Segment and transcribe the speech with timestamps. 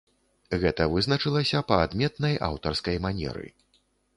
[0.63, 3.45] Гэта вызначылася па адметнай аўтарскай манеры.